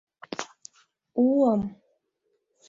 [1.27, 1.61] Уым!